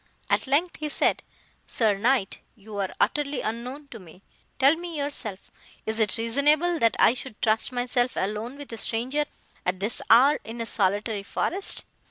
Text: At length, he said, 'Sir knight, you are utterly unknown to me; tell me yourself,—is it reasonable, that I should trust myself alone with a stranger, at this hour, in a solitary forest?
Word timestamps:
At 0.31 0.47
length, 0.47 0.77
he 0.77 0.89
said, 0.89 1.21
'Sir 1.67 1.95
knight, 1.95 2.39
you 2.55 2.75
are 2.77 2.89
utterly 2.99 3.41
unknown 3.41 3.87
to 3.89 3.99
me; 3.99 4.23
tell 4.57 4.75
me 4.75 4.97
yourself,—is 4.97 5.99
it 5.99 6.17
reasonable, 6.17 6.79
that 6.79 6.95
I 6.97 7.13
should 7.13 7.39
trust 7.39 7.71
myself 7.71 8.15
alone 8.15 8.57
with 8.57 8.73
a 8.73 8.77
stranger, 8.77 9.25
at 9.63 9.79
this 9.79 10.01
hour, 10.09 10.39
in 10.43 10.59
a 10.59 10.65
solitary 10.65 11.21
forest? 11.21 11.85